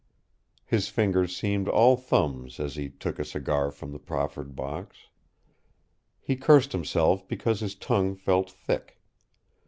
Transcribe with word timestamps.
His 0.65 0.87
fingers 0.89 1.37
seemed 1.37 1.67
all 1.67 1.95
thumbs 1.95 2.59
as 2.59 2.73
he 2.75 2.89
took 2.89 3.19
a 3.19 3.23
cigar 3.23 3.69
from 3.69 3.91
the 3.91 3.99
proffered 3.99 4.55
box. 4.55 5.09
He 6.19 6.35
cursed 6.35 6.71
himself 6.71 7.27
because 7.27 7.59
his 7.59 7.75
tongue 7.75 8.15
felt 8.15 8.49
thick. 8.49 8.99